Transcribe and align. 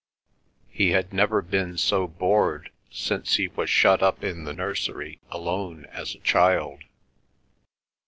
He 0.71 0.89
had 0.93 1.13
never 1.13 1.43
been 1.43 1.77
so 1.77 2.07
bored 2.07 2.71
since 2.89 3.35
he 3.35 3.49
was 3.49 3.69
shut 3.69 4.01
up 4.01 4.23
in 4.23 4.45
the 4.45 4.53
nursery 4.55 5.19
alone 5.29 5.85
as 5.91 6.15
a 6.15 6.19
child. 6.21 6.85